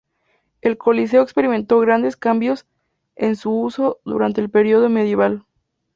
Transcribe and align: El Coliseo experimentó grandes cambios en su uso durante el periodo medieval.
El 0.61 0.79
Coliseo 0.79 1.21
experimentó 1.21 1.79
grandes 1.79 2.17
cambios 2.17 2.65
en 3.15 3.35
su 3.35 3.51
uso 3.51 3.99
durante 4.03 4.41
el 4.41 4.49
periodo 4.49 4.89
medieval. 4.89 5.45